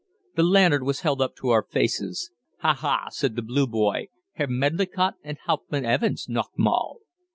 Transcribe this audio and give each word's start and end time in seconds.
The 0.35 0.41
lantern 0.41 0.83
was 0.83 1.01
held 1.01 1.21
up 1.21 1.35
to 1.35 1.49
our 1.49 1.61
faces. 1.61 2.31
"Ha 2.61 2.73
ha," 2.73 3.09
said 3.11 3.35
the 3.35 3.43
"Blue 3.43 3.67
Boy," 3.67 4.07
"Herr 4.31 4.47
Medlicott 4.47 5.13
and 5.23 5.37
Hauptmann 5.45 5.85
Evans, 5.85 6.27
noch 6.27 6.49
mal." 6.57 7.01